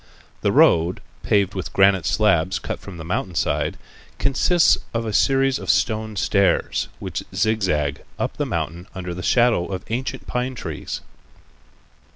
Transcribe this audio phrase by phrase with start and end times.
[0.41, 3.77] The road, paved with granite slabs cut from the mountain side,
[4.17, 9.21] consists of a series of stone stairs, which zig zag up the mountain under the
[9.21, 11.01] shadow of ancient pine trees.